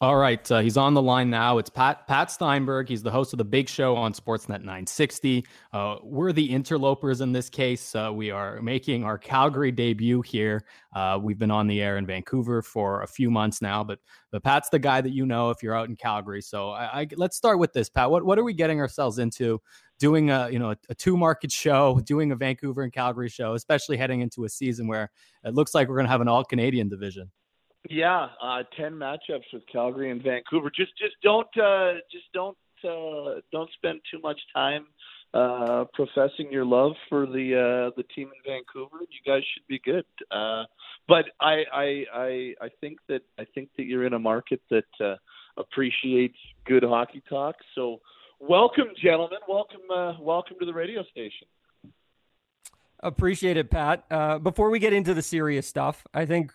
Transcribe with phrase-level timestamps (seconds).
[0.00, 1.58] All right, uh, he's on the line now.
[1.58, 2.88] It's Pat Pat Steinberg.
[2.88, 5.44] He's the host of the Big Show on Sportsnet 960.
[5.72, 7.96] Uh, we're the interlopers in this case.
[7.96, 10.64] Uh, we are making our Calgary debut here.
[10.94, 13.98] Uh, we've been on the air in Vancouver for a few months now, but
[14.30, 16.42] but Pat's the guy that you know if you're out in Calgary.
[16.42, 18.08] So I, I, let's start with this, Pat.
[18.08, 19.60] What what are we getting ourselves into?
[19.98, 23.54] Doing a you know a, a two market show, doing a Vancouver and Calgary show,
[23.54, 25.10] especially heading into a season where
[25.42, 27.32] it looks like we're going to have an all Canadian division.
[27.88, 30.70] Yeah, uh, ten matchups with Calgary and Vancouver.
[30.70, 34.86] Just just don't uh, just don't uh, don't spend too much time
[35.34, 38.98] uh, professing your love for the uh, the team in Vancouver.
[39.00, 40.04] You guys should be good.
[40.30, 40.64] Uh,
[41.06, 44.84] but I, I I I think that I think that you're in a market that
[45.00, 45.16] uh,
[45.56, 46.36] appreciates
[46.66, 47.56] good hockey talk.
[47.74, 48.00] So
[48.40, 49.38] welcome, gentlemen.
[49.48, 51.46] Welcome uh, welcome to the radio station.
[53.00, 54.04] Appreciate it, Pat.
[54.10, 56.52] Uh, before we get into the serious stuff, I think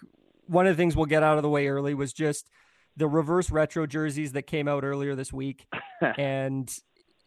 [0.54, 2.50] one of the things we'll get out of the way early was just
[2.96, 5.68] the reverse retro jerseys that came out earlier this week,
[6.18, 6.72] and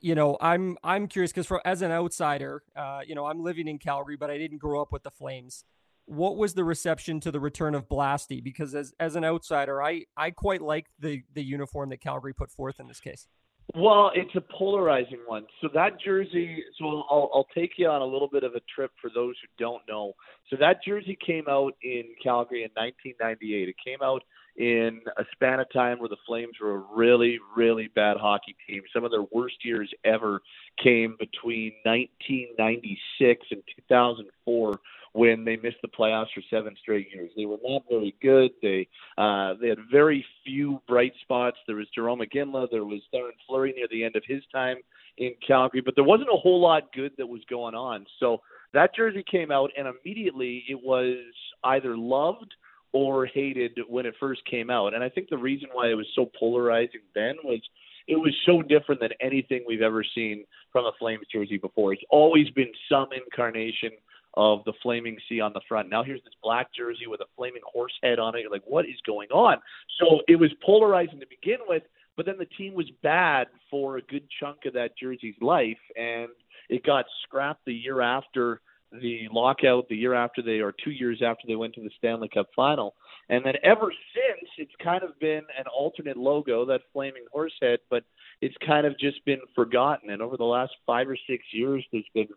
[0.01, 3.69] you know I'm I'm curious because for as an outsider, uh, you know I'm living
[3.69, 5.65] in Calgary, but I didn't grow up with the Flames.
[6.05, 8.43] What was the reception to the return of Blasty?
[8.43, 12.51] Because as as an outsider, I I quite liked the the uniform that Calgary put
[12.51, 13.27] forth in this case.
[13.75, 15.47] Well, it's a polarizing one.
[15.61, 18.93] So that jersey, so I'll, I'll take you on a little bit of a trip
[19.01, 20.15] for those who don't know.
[20.51, 23.69] So that jersey came out in Calgary in 1998.
[23.69, 24.23] It came out
[24.57, 28.83] in a span of time where the Flames were a really, really bad hockey team.
[28.95, 30.41] Some of their worst years ever
[30.83, 34.81] came between 1996 and 2004
[35.17, 37.31] when they missed the playoffs for seven straight years.
[37.35, 38.51] They were not very good.
[38.61, 38.87] They
[39.17, 41.57] uh, they had very few bright spots.
[41.67, 42.69] There was Jarome Iginla.
[42.71, 44.77] There was Theoren Fleury near the end of his time
[45.17, 48.05] in Calgary, but there wasn't a whole lot good that was going on.
[48.21, 48.43] So
[48.75, 51.17] that jersey came out, and immediately it was
[51.65, 52.55] either loved
[52.93, 54.93] or hated when it first came out.
[54.93, 57.61] And I think the reason why it was so polarizing then was
[58.07, 61.95] it was so different than anything we've ever seen from a Flames jersey before.
[61.95, 63.91] It's always been some incarnation
[64.37, 65.89] of the flaming C on the front.
[65.89, 68.43] Now here's this black jersey with a flaming horse head on it.
[68.43, 69.59] You're like, what is going on?
[69.99, 71.83] So it was polarizing to begin with,
[72.17, 76.29] but then the team was bad for a good chunk of that jersey's life, and
[76.69, 78.61] it got scrapped the year after
[78.93, 82.29] the lockout, the year after they, or two years after they went to the Stanley
[82.33, 82.95] Cup final.
[83.29, 87.81] And then ever since, it's kind of been an alternate logo, that flaming horse head,
[87.91, 88.05] but
[88.41, 90.11] it's kind of just been forgotten.
[90.11, 92.29] And over the last five or six years, there's been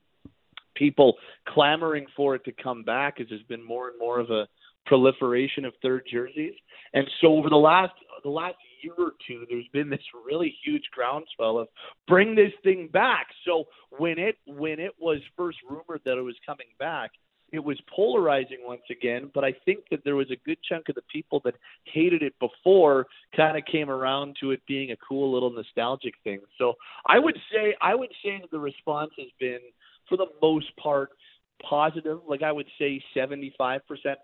[0.80, 1.18] people
[1.48, 4.48] clamoring for it to come back as there's been more and more of a
[4.86, 6.56] proliferation of third jerseys.
[6.94, 10.84] And so over the last the last year or two, there's been this really huge
[10.92, 11.68] groundswell of
[12.08, 13.28] bring this thing back.
[13.46, 13.66] So
[13.98, 17.12] when it when it was first rumored that it was coming back,
[17.52, 19.32] it was polarizing once again.
[19.34, 22.34] But I think that there was a good chunk of the people that hated it
[22.40, 26.40] before kind of came around to it being a cool little nostalgic thing.
[26.58, 26.74] So
[27.06, 29.60] I would say I would say that the response has been
[30.10, 31.12] for the most part
[31.68, 32.20] positive.
[32.28, 33.80] Like I would say 75%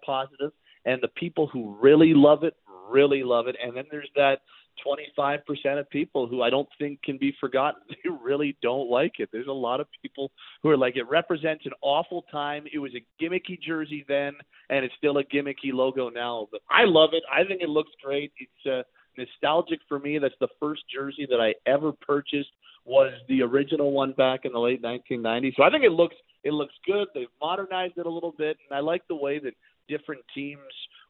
[0.05, 0.51] positive.
[0.85, 2.55] And the people who really love it,
[2.89, 3.55] really love it.
[3.63, 4.39] And then there's that
[4.85, 5.39] 25%
[5.79, 7.81] of people who I don't think can be forgotten.
[8.03, 9.29] They really don't like it.
[9.31, 10.31] There's a lot of people
[10.61, 12.65] who are like, it represents an awful time.
[12.71, 14.33] It was a gimmicky jersey then,
[14.69, 16.47] and it's still a gimmicky logo now.
[16.51, 17.23] But I love it.
[17.31, 18.31] I think it looks great.
[18.37, 18.83] It's uh,
[19.17, 20.19] nostalgic for me.
[20.19, 22.49] That's the first jersey that I ever purchased
[22.85, 25.55] was the original one back in the late 1990s.
[25.57, 27.07] So I think it looks it looks good.
[27.13, 29.53] They've modernized it a little bit, and I like the way that
[29.87, 30.59] different teams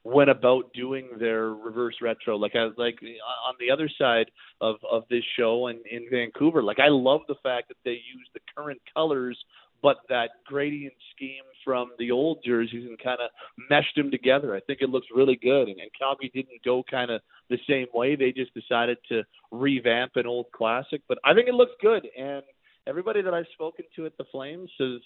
[0.05, 2.37] went about doing their reverse retro.
[2.37, 4.31] Like I like on the other side
[4.61, 6.63] of of this show and in Vancouver.
[6.63, 9.37] Like I love the fact that they use the current colors
[9.85, 13.29] but that gradient scheme from the old jerseys and kind of
[13.69, 14.55] meshed them together.
[14.55, 15.67] I think it looks really good.
[15.67, 18.15] And, and Calgary didn't go kind of the same way.
[18.15, 21.03] They just decided to revamp an old classic.
[21.07, 22.07] But I think it looks good.
[22.19, 22.41] And
[22.87, 25.01] everybody that I've spoken to at the Flames says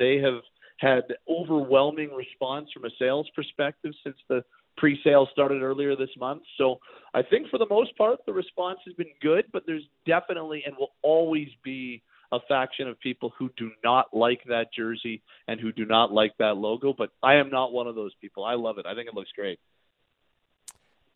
[0.00, 0.40] they have
[0.78, 4.42] had overwhelming response from a sales perspective since the
[4.76, 6.42] pre-sale started earlier this month.
[6.58, 6.80] So
[7.14, 10.74] I think for the most part the response has been good, but there's definitely and
[10.76, 12.02] will always be
[12.34, 16.32] a faction of people who do not like that jersey and who do not like
[16.38, 16.94] that logo.
[16.96, 18.44] But I am not one of those people.
[18.44, 18.86] I love it.
[18.86, 19.58] I think it looks great.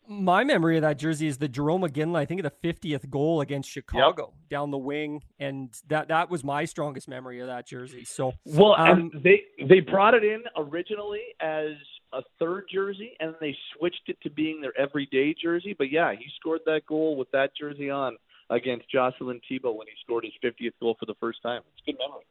[0.07, 3.41] My memory of that jersey is the Jarome Iginla, I think, of the 50th goal
[3.41, 4.49] against Chicago yep.
[4.49, 8.05] down the wing, and that that was my strongest memory of that jersey.
[8.05, 11.73] So, well, um, they they brought it in originally as
[12.11, 15.75] a third jersey, and they switched it to being their everyday jersey.
[15.77, 18.17] But yeah, he scored that goal with that jersey on
[18.49, 21.61] against Jocelyn Thibault when he scored his 50th goal for the first time.
[21.73, 22.25] It's a good memory.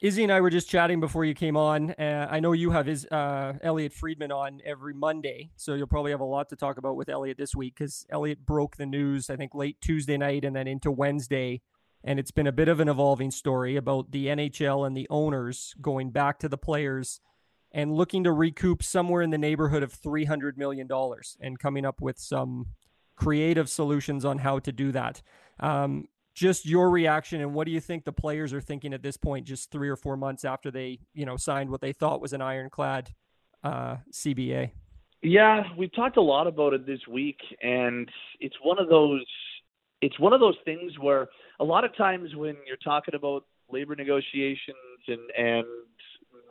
[0.00, 1.90] Izzy and I were just chatting before you came on.
[1.90, 6.10] Uh, I know you have his uh, Elliotte Friedman on every Monday, so you'll probably
[6.10, 9.28] have a lot to talk about with Elliotte this week because Elliotte broke the news,
[9.28, 11.60] I think, late Tuesday night and then into Wednesday.
[12.02, 15.74] And it's been a bit of an evolving story about the NHL and the owners
[15.82, 17.20] going back to the players
[17.70, 20.88] and looking to recoup somewhere in the neighborhood of $300 million
[21.42, 22.68] and coming up with some
[23.20, 25.20] creative solutions on how to do that.
[25.60, 29.18] Um, just your reaction and what do you think the players are thinking at this
[29.18, 32.32] point, just three or four months after they, you know, signed what they thought was
[32.32, 33.10] an ironclad
[33.62, 34.70] uh, CBA?
[35.22, 38.08] Yeah, we've talked a lot about it this week, and
[38.40, 39.26] it's one of those.
[40.00, 41.28] It's one of those things where
[41.58, 44.76] a lot of times when you're talking about labor negotiations
[45.08, 45.66] and and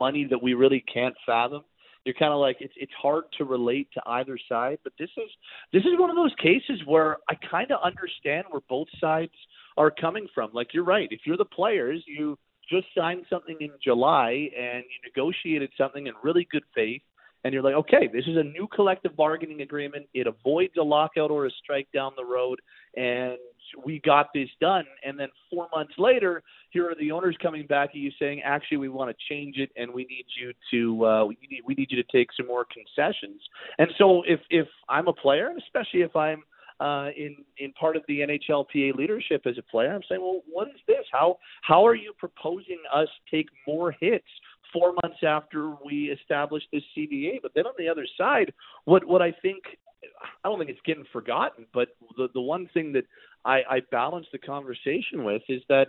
[0.00, 1.64] money that we really can't fathom,
[2.04, 4.78] you're kind of like it's it's hard to relate to either side.
[4.84, 5.30] But this is
[5.72, 9.32] this is one of those cases where I kind of understand where both sides
[9.76, 10.50] are coming from.
[10.52, 11.08] Like you're right.
[11.10, 12.38] If you're the players, you
[12.70, 17.02] just signed something in July and you negotiated something in really good faith
[17.44, 20.06] and you're like, okay, this is a new collective bargaining agreement.
[20.14, 22.60] It avoids a lockout or a strike down the road,
[22.96, 23.36] and
[23.84, 24.84] we got this done.
[25.04, 28.78] And then four months later, here are the owners coming back at you saying, actually,
[28.78, 31.90] we want to change it, and we need you to uh, we need we need
[31.90, 33.40] you to take some more concessions.
[33.78, 36.42] And so, if if I'm a player, and especially if I'm
[36.80, 39.92] uh, in in part of the NHLPA leadership as a player.
[39.92, 41.04] I'm saying, well, what is this?
[41.12, 44.24] How how are you proposing us take more hits
[44.72, 47.42] four months after we established this CBA?
[47.42, 48.52] But then on the other side,
[48.84, 49.62] what what I think
[50.44, 53.04] I don't think it's getting forgotten, but the the one thing that
[53.44, 55.88] I, I balance the conversation with is that,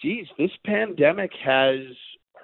[0.00, 1.80] geez, this pandemic has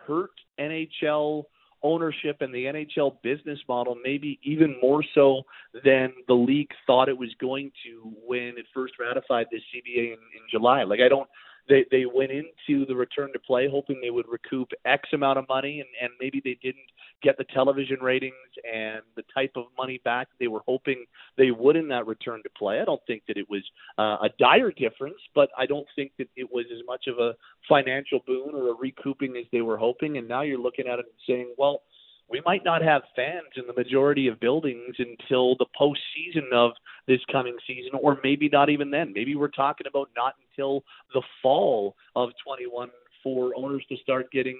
[0.06, 1.44] hurt NHL
[1.82, 5.42] ownership and the NHL business model, maybe even more so
[5.84, 10.12] than the league thought it was going to when it first ratified this CBA in,
[10.12, 10.82] in July.
[10.82, 11.28] Like I don't
[11.68, 15.48] they they went into the return to play hoping they would recoup X amount of
[15.48, 16.86] money, and and maybe they didn't
[17.22, 18.34] get the television ratings
[18.70, 21.04] and the type of money back they were hoping
[21.36, 22.80] they would in that return to play.
[22.80, 23.62] I don't think that it was
[23.98, 27.34] uh, a dire difference, but I don't think that it was as much of a
[27.68, 30.18] financial boon or a recouping as they were hoping.
[30.18, 31.82] And now you're looking at it and saying, well
[32.30, 36.72] we might not have fans in the majority of buildings until the postseason of
[37.06, 39.12] this coming season, or maybe not even then.
[39.14, 40.84] Maybe we're talking about not until
[41.14, 42.90] the fall of 21
[43.22, 44.58] for owners to start getting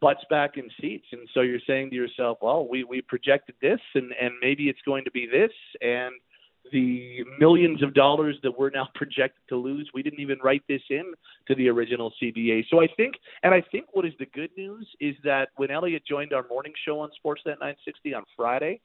[0.00, 1.06] butts back in seats.
[1.12, 4.80] And so you're saying to yourself, well, we, we projected this, and, and maybe it's
[4.86, 5.52] going to be this.
[5.82, 6.14] And
[6.72, 9.90] the millions of dollars that we're now projected to lose.
[9.94, 11.12] We didn't even write this in
[11.48, 12.64] to the original CBA.
[12.70, 16.06] So I think, and I think what is the good news is that when Elliotte
[16.06, 18.80] joined our morning show on Sportsnet 960 on Friday,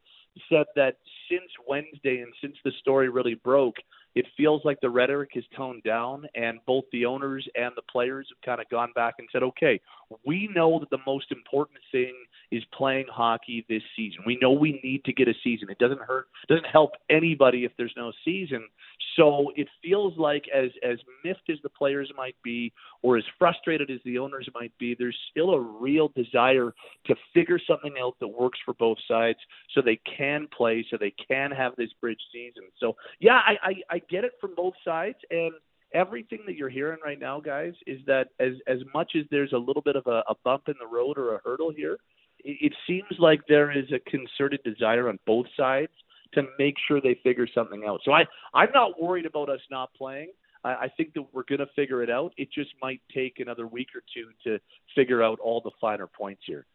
[0.50, 0.98] said that
[1.30, 3.76] since Wednesday and since the story really broke,
[4.16, 8.28] it feels like the rhetoric is toned down, and both the owners and the players
[8.30, 9.80] have kind of gone back and said, okay,
[10.26, 12.14] we know that the most important thing
[12.52, 14.20] is playing hockey this season.
[14.26, 15.70] We know we need to get a season.
[15.70, 18.68] It doesn't hurt, doesn't help anybody if there's no season.
[19.16, 22.72] So it feels like as as miffed as the players might be,
[23.02, 26.74] or as frustrated as the owners might be, there's still a real desire
[27.08, 29.40] to figure something out that works for both sides,
[29.74, 32.64] so they can play, so they can have this bridge season.
[32.80, 35.54] So yeah, I I, I get it from both sides, and
[35.96, 39.58] everything that you're hearing right now, guys, is that as as much as there's a
[39.58, 41.98] little bit of a, a bump in the road or a hurdle here,
[42.44, 45.92] it, it seems like there is a concerted desire on both sides
[46.34, 48.02] to make sure they figure something out.
[48.04, 50.32] So I I'm not worried about us not playing.
[50.64, 52.34] I, I think that we're going to figure it out.
[52.38, 54.60] It just might take another week or two to
[54.94, 56.66] figure out all the finer points here.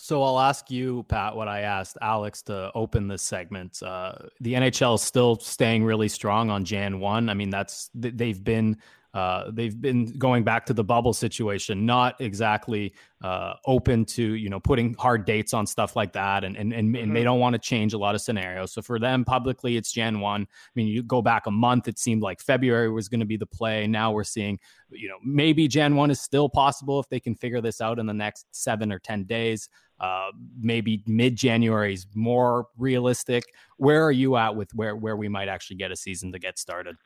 [0.00, 3.82] So I'll ask you, Pat, what I asked Alex to open this segment.
[3.82, 7.28] Uh, the NHL is still staying really strong on Jan one.
[7.28, 8.76] I mean, that's they've been
[9.14, 14.50] uh, they've been going back to the bubble situation, not exactly uh, open to you
[14.50, 17.02] know putting hard dates on stuff like that, and and and, mm-hmm.
[17.02, 17.24] and they mm-hmm.
[17.24, 18.72] don't want to change a lot of scenarios.
[18.72, 20.42] So for them, publicly, it's Jan one.
[20.42, 23.38] I mean, you go back a month, it seemed like February was going to be
[23.38, 23.86] the play.
[23.86, 24.58] Now we're seeing,
[24.90, 28.06] you know, maybe Jan one is still possible if they can figure this out in
[28.06, 29.70] the next seven or ten days.
[29.98, 33.44] Uh, maybe mid January is more realistic.
[33.78, 36.58] Where are you at with where where we might actually get a season to get
[36.58, 36.96] started?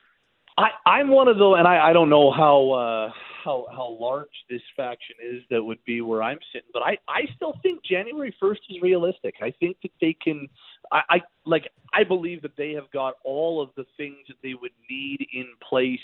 [0.57, 3.11] I, I'm one of those, and I, I don't know how uh,
[3.43, 7.21] how how large this faction is that would be where I'm sitting, but I I
[7.35, 9.35] still think January 1st is realistic.
[9.41, 10.47] I think that they can.
[10.91, 14.55] I, I like I believe that they have got all of the things that they
[14.55, 15.99] would need in place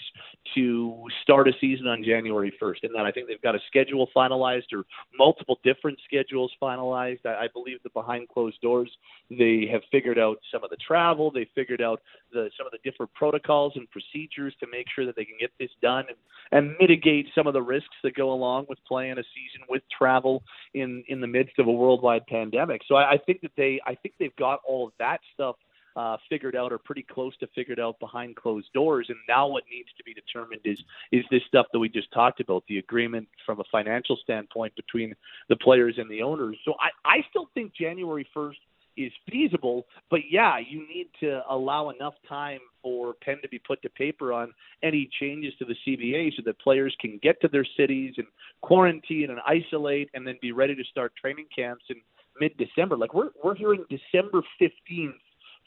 [0.54, 2.84] to start a season on January 1st.
[2.84, 4.84] And then I think they've got a schedule finalized or
[5.18, 7.26] multiple different schedules finalized.
[7.26, 8.92] I, I believe that behind closed doors,
[9.32, 11.32] they have figured out some of the travel.
[11.32, 15.16] They figured out the, some of the different protocols and procedures to make sure that
[15.16, 16.18] they can get this done and,
[16.52, 20.44] and mitigate some of the risks that go along with playing a season with travel
[20.76, 22.82] in, in the midst of a worldwide pandemic.
[22.88, 25.56] So I, I think that they, I think they've got all of that stuff
[25.96, 29.08] uh, figured out or pretty close to figured out behind closed doors.
[29.10, 30.82] And now what needs to be determined is
[31.12, 35.16] is this stuff that we just talked about, the agreement from a financial standpoint between
[35.50, 36.58] the players and the owners.
[36.64, 38.56] So I, I still think January 1st
[38.98, 43.82] is feasible, but yeah, you need to allow enough time for pen to be put
[43.82, 47.66] to paper on any changes to the CBA so that players can get to their
[47.78, 48.28] cities and
[48.62, 51.98] quarantine and isolate and then be ready to start training camps in
[52.40, 52.98] mid December.
[52.98, 55.14] Like we're we're hearing December 15th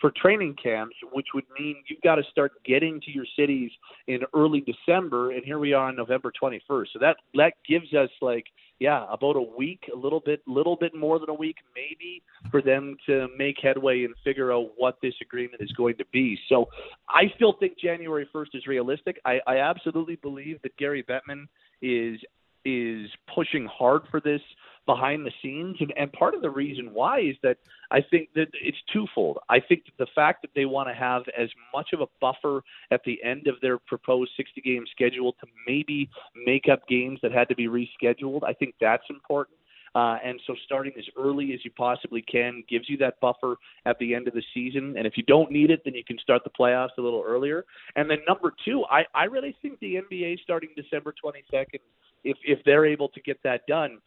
[0.02, 3.70] for training camps, which would mean you've got to start getting to your cities
[4.08, 6.86] in early December, and here we are on November 21st.
[6.92, 8.46] So that that gives us like
[8.80, 12.60] yeah about a week, a little bit, little bit more than a week, maybe for
[12.60, 16.36] them to make headway and figure out what this agreement is going to be.
[16.48, 16.66] So
[17.08, 19.20] I still think January 1st is realistic.
[19.24, 21.46] I, I absolutely believe that Gary Bettman
[21.80, 22.18] is
[22.64, 24.40] is pushing hard for this
[24.86, 25.76] behind the scenes.
[25.80, 27.58] And, and part of the reason why is that
[27.90, 29.38] I think that it's twofold.
[29.48, 32.62] I think that the fact that they want to have as much of a buffer
[32.90, 36.10] at the end of their proposed 60 game schedule to maybe
[36.44, 39.58] make up games that had to be rescheduled, I think that's important.
[39.94, 43.98] Uh, and so starting as early as you possibly can gives you that buffer at
[43.98, 44.94] the end of the season.
[44.96, 47.64] And if you don't need it, then you can start the playoffs a little earlier.
[47.94, 51.80] And then number two, I, I really think the NBA starting December 22nd,
[52.24, 53.98] if, if they're able to get that done,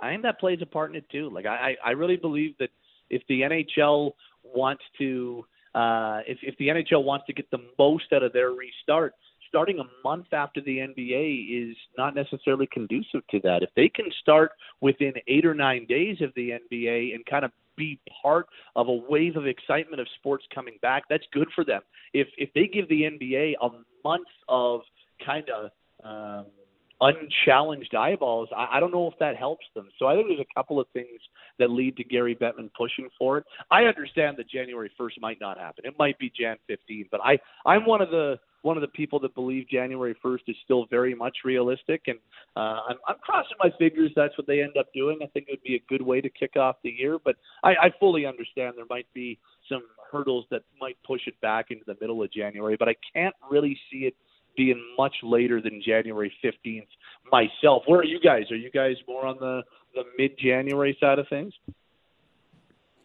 [0.00, 1.30] I think that plays a part in it too.
[1.30, 2.70] Like I, I really believe that
[3.10, 8.12] if the NHL wants to, uh, if if the NHL wants to get the most
[8.12, 9.14] out of their restart,
[9.48, 13.62] starting a month after the NBA is not necessarily conducive to that.
[13.62, 17.52] If they can start within eight or nine days of the NBA and kind of
[17.76, 21.82] be part of a wave of excitement of sports coming back, that's good for them.
[22.12, 23.68] If if they give the NBA a
[24.02, 24.80] month of
[25.24, 25.70] kind of
[26.02, 26.46] um,
[27.00, 29.88] unchallenged eyeballs, I, I don't know if that helps them.
[29.98, 31.20] So I think there's a couple of things
[31.58, 33.44] that lead to Gary Bettman pushing for it.
[33.70, 35.84] I understand that January 1st might not happen.
[35.86, 39.20] It might be Jan 15, but I I'm one of the one of the people
[39.20, 42.18] that believe January 1st is still very much realistic, and
[42.56, 45.18] uh, I'm, I'm crossing my fingers that's what they end up doing.
[45.22, 47.70] I think it would be a good way to kick off the year, but I,
[47.72, 51.96] I fully understand there might be some hurdles that might push it back into the
[52.00, 54.14] middle of January, but I can't really see it
[54.56, 56.86] being much later than January 15th
[57.30, 57.82] myself.
[57.86, 58.50] Where are you guys?
[58.50, 59.62] Are you guys more on the,
[59.94, 61.52] the mid January side of things?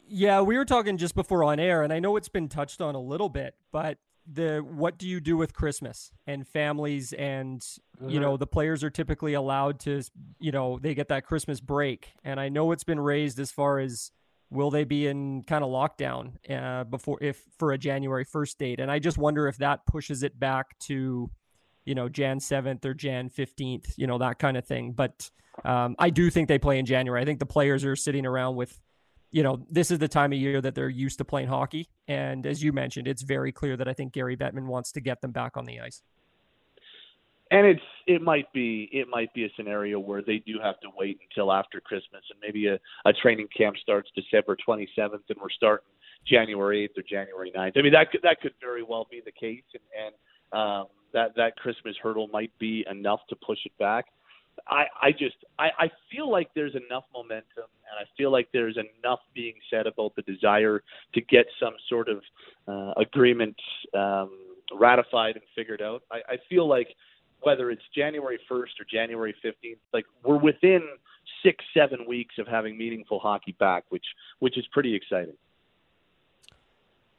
[0.07, 2.95] Yeah, we were talking just before on air, and I know it's been touched on
[2.95, 3.99] a little bit, but
[4.31, 8.09] the what do you do with Christmas and families and mm-hmm.
[8.09, 10.01] you know the players are typically allowed to
[10.39, 13.79] you know they get that Christmas break and I know it's been raised as far
[13.79, 14.11] as
[14.51, 18.79] will they be in kind of lockdown uh, before if for a January 1st date
[18.79, 21.31] and I just wonder if that pushes it back to
[21.89, 24.91] you know, Jan 7th or Jan 15th, you know, that kind of thing.
[24.91, 25.31] But
[25.65, 27.19] um, I do think they play in January.
[27.19, 28.79] I think the players are sitting around with,
[29.31, 31.89] you know, this is the time of year that they're used to playing hockey.
[32.07, 35.21] And as you mentioned, it's very clear that I think Gary Bettman wants to get
[35.21, 36.03] them back on the ice.
[37.49, 40.89] And it's it might be it might be a scenario where they do have to
[40.95, 45.49] wait until after Christmas and maybe a, a training camp starts December 27th and we're
[45.49, 45.87] starting
[46.27, 47.71] January 8th or January 9th.
[47.75, 50.13] I mean that could that could very well be the case and and
[50.53, 54.05] um, that that Christmas hurdle might be enough to push it back.
[54.67, 58.77] I, I just I, I feel like there's enough momentum and I feel like there's
[58.77, 62.21] enough being said about the desire to get some sort of
[62.67, 63.55] uh, agreement
[63.97, 64.31] um,
[64.77, 66.03] ratified and figured out.
[66.11, 66.89] I, I feel like
[67.41, 70.81] whether it's January 1st or January 15th, like we're within
[71.43, 74.05] six seven weeks of having meaningful hockey back, which
[74.39, 75.35] which is pretty exciting.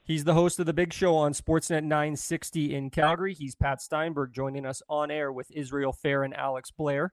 [0.02, 3.34] He's the host of the big show on Sportsnet 960 in Calgary.
[3.34, 7.12] He's Pat Steinberg joining us on air with Israel Fair and Alex Blair.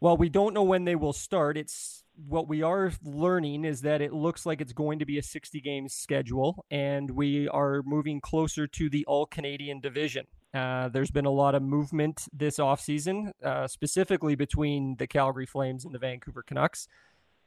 [0.00, 1.56] Well, we don't know when they will start.
[1.56, 5.22] It's what we are learning is that it looks like it's going to be a
[5.22, 10.26] 60 game schedule, and we are moving closer to the All Canadian division.
[10.54, 15.84] Uh, there's been a lot of movement this offseason, uh, specifically between the Calgary Flames
[15.84, 16.86] and the Vancouver Canucks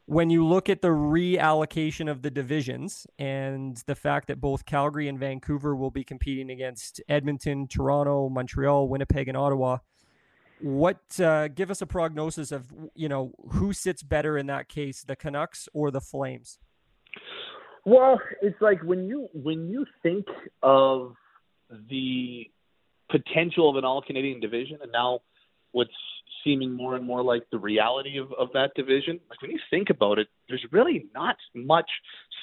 [0.07, 5.09] when you look at the reallocation of the divisions and the fact that both Calgary
[5.09, 9.79] and Vancouver will be competing against Edmonton, Toronto, Montreal, Winnipeg, and Ottawa,
[10.61, 15.03] what uh, give us a prognosis of you know who sits better in that case,
[15.03, 16.57] the Canucks or the Flames?
[17.85, 20.25] Well, it's like when you when you think
[20.63, 21.15] of
[21.89, 22.49] the
[23.11, 25.19] potential of an all Canadian division and now
[25.77, 25.91] what's
[26.43, 29.19] seeming more and more like the reality of, of that division.
[29.29, 31.89] Like when you think about it, there's really not much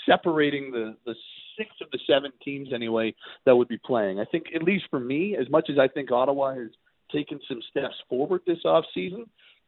[0.06, 1.14] separating the, the
[1.58, 3.12] six of the seven teams anyway
[3.44, 4.20] that would be playing.
[4.20, 6.70] I think at least for me, as much as I think Ottawa has
[7.10, 9.26] taken some steps forward this off season,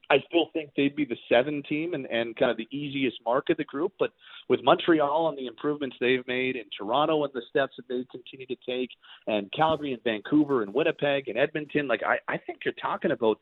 [0.09, 3.51] I still think they'd be the seven team and, and kind of the easiest mark
[3.51, 3.93] of the group.
[3.99, 4.11] But
[4.49, 8.47] with Montreal and the improvements they've made, and Toronto and the steps that they continue
[8.47, 8.91] to take,
[9.27, 13.39] and Calgary and Vancouver and Winnipeg and Edmonton, like I, I think you're talking about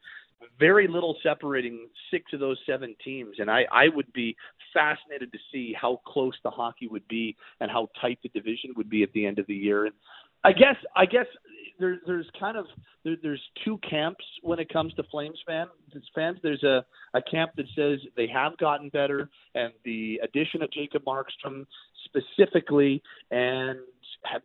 [0.58, 3.36] very little separating six of those seven teams.
[3.38, 4.36] And I, I would be
[4.72, 8.90] fascinated to see how close the hockey would be and how tight the division would
[8.90, 9.86] be at the end of the year.
[9.86, 9.94] And
[10.44, 11.26] I guess I guess
[11.78, 12.66] there, there's kind of
[13.04, 15.70] there, there's two camps when it comes to Flames fans.
[16.14, 20.70] Fans, there's a a camp that says they have gotten better, and the addition of
[20.72, 21.66] Jacob Markstrom
[22.04, 23.78] specifically, and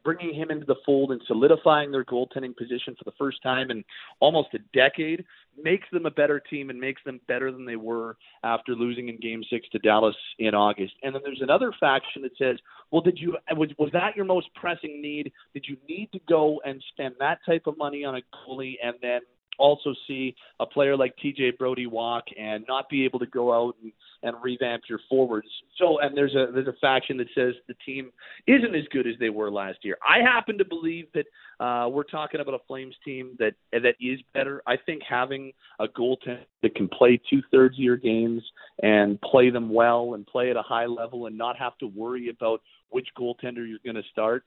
[0.04, 3.84] bringing him into the fold and solidifying their goaltending position for the first time in
[4.20, 5.26] almost a decade
[5.62, 9.20] makes them a better team and makes them better than they were after losing in
[9.20, 10.94] game 6 to Dallas in August.
[11.04, 12.58] And then there's another faction that says,
[12.92, 15.32] "Well, did you was was that your most pressing need?
[15.54, 18.96] Did you need to go and spend that type of money on a goalie and
[19.02, 19.22] then
[19.60, 23.76] also see a player like TJ Brodie walk and not be able to go out
[23.84, 23.92] and,
[24.24, 25.48] and revamp your forwards.
[25.78, 28.12] So, and there's a there's a faction that says the team
[28.48, 29.98] isn't as good as they were last year.
[30.08, 31.26] I happen to believe that
[31.64, 34.62] uh, we're talking about a Flames team that that is better.
[34.66, 38.42] I think having a goaltender that can play two thirds of your games
[38.82, 42.30] and play them well and play at a high level and not have to worry
[42.30, 44.44] about which goaltender you're going to start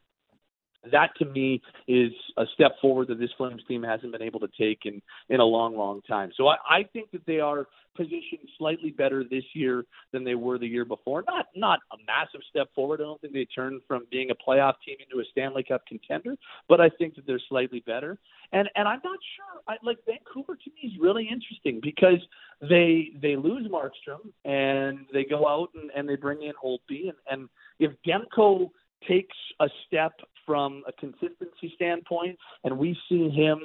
[0.90, 4.48] that to me is a step forward that this Flames team hasn't been able to
[4.58, 6.30] take in in a long, long time.
[6.36, 10.58] So I, I think that they are positioned slightly better this year than they were
[10.58, 11.22] the year before.
[11.28, 13.00] Not not a massive step forward.
[13.00, 16.36] I don't think they turned from being a playoff team into a Stanley Cup contender,
[16.68, 18.18] but I think that they're slightly better.
[18.52, 19.62] And and I'm not sure.
[19.68, 22.20] I, like Vancouver to me is really interesting because
[22.60, 27.18] they they lose Markstrom and they go out and, and they bring in Holtby and
[27.30, 27.48] and
[27.78, 28.70] if Demko
[29.08, 30.12] takes a step
[30.46, 33.60] from a consistency standpoint, and we see him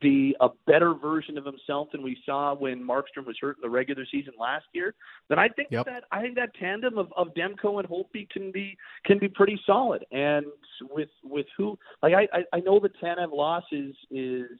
[0.00, 3.70] be a better version of himself than we saw when Markstrom was hurt in the
[3.70, 4.94] regular season last year,
[5.28, 5.86] then I think yep.
[5.86, 8.76] that I think that tandem of, of Demko and Holtby can be
[9.06, 10.04] can be pretty solid.
[10.12, 10.46] And
[10.90, 14.50] with with who like I I, I know the Tanev loss is is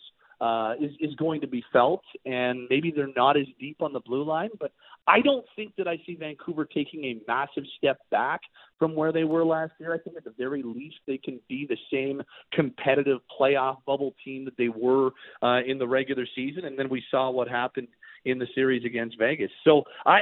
[0.44, 4.00] uh, is is going to be felt, and maybe they're not as deep on the
[4.00, 4.50] blue line.
[4.60, 4.72] But
[5.06, 8.42] I don't think that I see Vancouver taking a massive step back
[8.78, 9.94] from where they were last year.
[9.94, 12.20] I think at the very least they can be the same
[12.52, 17.02] competitive playoff bubble team that they were uh, in the regular season, and then we
[17.10, 17.88] saw what happened
[18.26, 19.50] in the series against Vegas.
[19.64, 20.18] So I,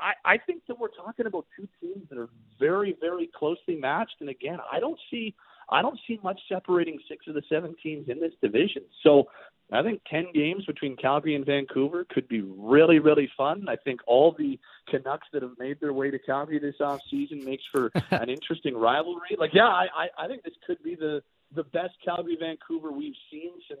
[0.00, 4.16] I I think that we're talking about two teams that are very very closely matched,
[4.18, 5.32] and again I don't see
[5.70, 8.82] I don't see much separating six of the seven teams in this division.
[9.02, 9.28] So
[9.72, 13.66] I think 10 games between Calgary and Vancouver could be really, really fun.
[13.68, 17.44] I think all the Canucks that have made their way to Calgary this off season
[17.44, 19.36] makes for an interesting rivalry.
[19.38, 21.22] Like, yeah, I, I, I think this could be the,
[21.54, 23.80] the best Calgary Vancouver we've seen since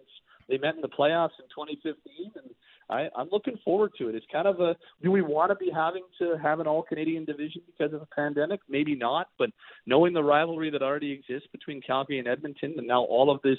[0.50, 2.32] they met in the playoffs in 2015.
[2.36, 2.50] And
[2.90, 4.14] I, I'm looking forward to it.
[4.14, 7.24] It's kind of a do we want to be having to have an all Canadian
[7.24, 8.60] division because of the pandemic?
[8.68, 9.50] Maybe not, but
[9.86, 13.58] knowing the rivalry that already exists between Calgary and Edmonton, and now all of this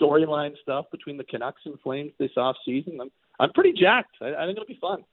[0.00, 4.16] storyline stuff between the Canucks and Flames this off season, I'm I'm pretty jacked.
[4.20, 5.04] I, I think it'll be fun.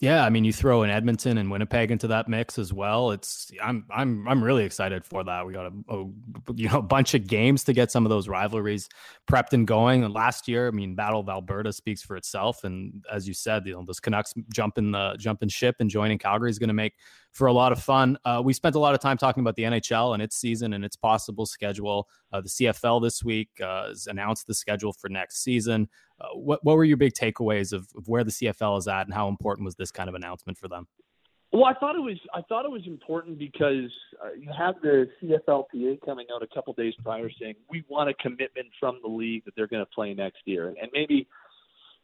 [0.00, 3.12] Yeah, I mean, you throw in Edmonton and Winnipeg into that mix as well.
[3.12, 5.46] It's I'm I'm I'm really excited for that.
[5.46, 6.04] We got a, a
[6.56, 8.88] you know a bunch of games to get some of those rivalries
[9.30, 10.02] prepped and going.
[10.02, 12.64] And last year, I mean, Battle of Alberta speaks for itself.
[12.64, 16.50] And as you said, you know, those Canucks jumping the jumping ship and joining Calgary
[16.50, 16.94] is going to make
[17.32, 18.18] for a lot of fun.
[18.24, 20.84] Uh, we spent a lot of time talking about the NHL and its season and
[20.84, 22.08] its possible schedule.
[22.32, 25.88] Uh, the CFL this week uh, has announced the schedule for next season.
[26.22, 29.14] Uh, what what were your big takeaways of, of, where the CFL is at and
[29.14, 30.86] how important was this kind of announcement for them?
[31.52, 33.90] Well, I thought it was I thought it was important because
[34.22, 38.14] uh, you have the CFLPA coming out a couple days prior saying we want a
[38.14, 41.26] commitment from the league that they're going to play next year, and maybe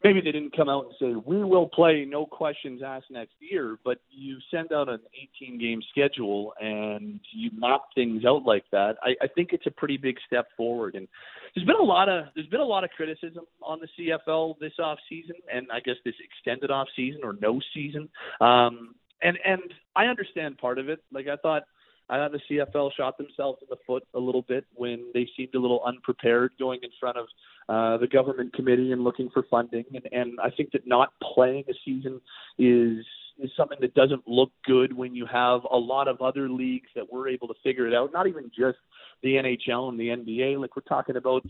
[0.04, 3.78] maybe they didn't come out and say we will play no questions asked next year
[3.84, 5.00] but you send out an
[5.42, 9.70] 18 game schedule and you map things out like that I, I think it's a
[9.70, 10.94] pretty big step forward.
[10.94, 11.08] And
[11.54, 14.72] there's been a lot of there's been a lot of criticism on the CFL this
[14.78, 18.08] off season and I guess this extended off season or no season.
[18.40, 19.62] Um and and
[19.96, 21.00] I understand part of it.
[21.12, 21.64] Like I thought
[22.10, 25.54] I thought the CFL shot themselves in the foot a little bit when they seemed
[25.54, 27.26] a little unprepared going in front of
[27.68, 29.84] uh, the government committee and looking for funding.
[29.92, 32.20] And, and I think that not playing a season
[32.58, 33.04] is
[33.40, 37.12] is something that doesn't look good when you have a lot of other leagues that
[37.12, 38.12] were able to figure it out.
[38.12, 38.78] Not even just
[39.22, 40.58] the NHL and the NBA.
[40.60, 41.44] Like we're talking about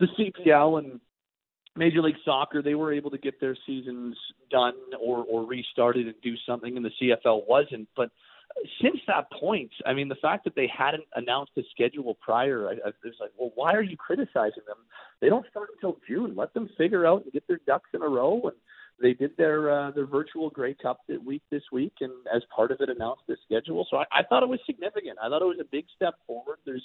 [0.00, 1.00] the CPL and
[1.76, 2.60] Major League Soccer.
[2.60, 4.16] They were able to get their seasons
[4.50, 7.88] done or or restarted and do something, and the CFL wasn't.
[7.96, 8.10] But
[8.80, 12.72] since that point, I mean, the fact that they hadn't announced a schedule prior, I,
[12.72, 14.78] I was like, well, why are you criticizing them?
[15.20, 16.34] They don't start until June.
[16.36, 18.40] Let them figure out and get their ducks in a row.
[18.44, 18.56] And
[19.00, 22.80] they did their uh, their virtual Grey Cup week this week, and as part of
[22.80, 23.86] it, announced the schedule.
[23.90, 25.18] So I, I thought it was significant.
[25.22, 26.58] I thought it was a big step forward.
[26.64, 26.84] There's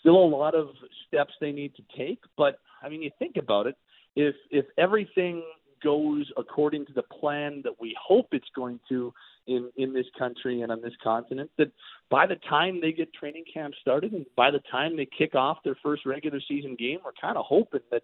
[0.00, 0.68] still a lot of
[1.08, 3.76] steps they need to take, but I mean, you think about it.
[4.14, 5.42] If if everything
[5.82, 9.12] goes according to the plan that we hope it's going to
[9.46, 11.70] in in this country and on this continent that
[12.10, 15.58] by the time they get training camp started and by the time they kick off
[15.64, 18.02] their first regular season game we're kind of hoping that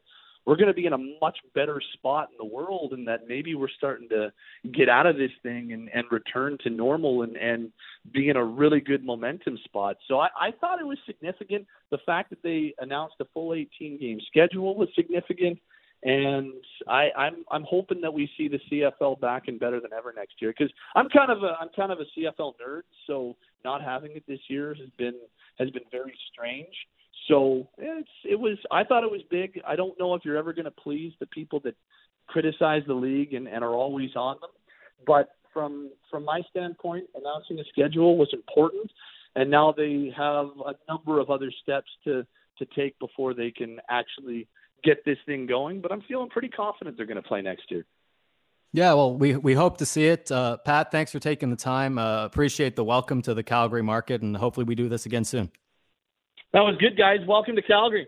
[0.49, 3.55] we're going to be in a much better spot in the world and that maybe
[3.55, 4.33] we're starting to
[4.73, 7.71] get out of this thing and, and return to normal and, and
[8.15, 9.97] be in a really good momentum spot.
[10.09, 11.67] So I, I thought it was significant.
[11.91, 15.59] The fact that they announced a full 18 game schedule was significant
[16.03, 16.53] and
[16.87, 20.35] I, I'm I'm hoping that we see the CFL back and better than ever next
[20.41, 24.13] year because I'm kind of a I'm kind of a CFL nerd, so not having
[24.13, 25.15] it this year has been
[25.59, 26.75] has been very strange.
[27.27, 29.61] So it's it was I thought it was big.
[29.67, 31.75] I don't know if you're ever going to please the people that
[32.29, 34.51] criticize the league and, and are always on them,
[35.07, 38.89] but from from my standpoint, announcing a schedule was important,
[39.35, 42.25] and now they have a number of other steps to
[42.59, 44.47] to take before they can actually
[44.85, 45.81] get this thing going.
[45.81, 47.85] But I'm feeling pretty confident they're going to play next year.
[48.73, 50.31] Yeah, well, we we hope to see it.
[50.31, 51.99] Uh, Pat, thanks for taking the time.
[51.99, 55.51] Uh, appreciate the welcome to the Calgary market, and hopefully we do this again soon.
[56.53, 57.21] That was good, guys.
[57.27, 58.07] Welcome to Calgary.